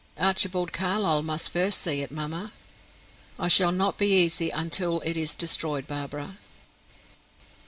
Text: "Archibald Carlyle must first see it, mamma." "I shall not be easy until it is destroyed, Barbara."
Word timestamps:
"Archibald 0.17 0.73
Carlyle 0.73 1.21
must 1.21 1.51
first 1.51 1.77
see 1.77 2.01
it, 2.01 2.09
mamma." 2.11 2.49
"I 3.37 3.47
shall 3.47 3.71
not 3.71 3.99
be 3.99 4.07
easy 4.07 4.49
until 4.49 4.99
it 5.01 5.15
is 5.15 5.35
destroyed, 5.35 5.85
Barbara." 5.85 6.37